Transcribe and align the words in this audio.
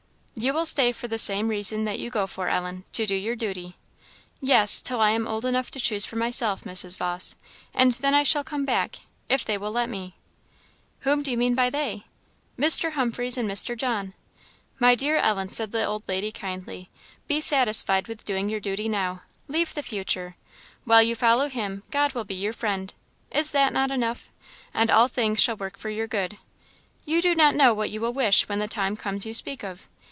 "You 0.33 0.53
will 0.53 0.65
stay 0.65 0.91
for 0.91 1.07
the 1.07 1.19
same 1.19 1.49
reason 1.49 1.85
that 1.85 1.99
you 1.99 2.09
go 2.09 2.25
for, 2.25 2.47
Ellen, 2.49 2.83
to 2.93 3.05
do 3.05 3.13
your 3.13 3.35
duty." 3.35 3.75
"Yes, 4.39 4.81
till 4.81 4.99
I 4.99 5.11
am 5.11 5.27
old 5.27 5.45
enough 5.45 5.69
to 5.69 5.79
choose 5.79 6.07
for 6.07 6.15
myself, 6.15 6.63
Mrs. 6.63 6.97
Vawse, 6.97 7.35
and 7.75 7.91
then 7.95 8.15
I 8.15 8.23
shall 8.23 8.43
come 8.43 8.65
back 8.65 9.01
if 9.29 9.45
they 9.45 9.55
will 9.55 9.71
let 9.71 9.87
me." 9.87 10.15
"Whom 11.01 11.21
do 11.21 11.29
you 11.29 11.37
mean 11.37 11.53
by 11.53 11.69
'they?'" 11.69 12.05
"Mr. 12.59 12.93
Humphreys 12.93 13.37
and 13.37 13.47
Mr. 13.47 13.77
John." 13.77 14.15
"My 14.79 14.95
dear 14.95 15.17
Ellen," 15.17 15.49
said 15.49 15.71
the 15.71 15.85
old 15.85 16.01
lady, 16.07 16.31
kindly, 16.31 16.89
"be 17.27 17.39
satisfied 17.39 18.07
with 18.07 18.25
doing 18.25 18.49
your 18.49 18.61
duty 18.61 18.89
now; 18.89 19.21
leave 19.47 19.75
the 19.75 19.83
future. 19.83 20.37
While 20.85 21.03
you 21.03 21.15
follow 21.15 21.49
him, 21.49 21.83
God 21.91 22.13
will 22.13 22.23
be 22.23 22.35
your 22.35 22.53
friend 22.53 22.91
is 23.29 23.53
not 23.53 23.73
that 23.73 23.91
enough? 23.91 24.31
and 24.73 24.89
all 24.89 25.07
things 25.09 25.39
shall 25.39 25.57
work 25.57 25.77
for 25.77 25.91
your 25.91 26.07
good. 26.07 26.39
You 27.05 27.21
do 27.21 27.35
not 27.35 27.53
know 27.53 27.75
what 27.75 27.91
you 27.91 28.01
will 28.01 28.13
wish 28.13 28.49
when 28.49 28.57
the 28.57 28.67
time 28.67 28.97
comes 28.97 29.27
you 29.27 29.35
speak 29.35 29.63
of. 29.63 29.87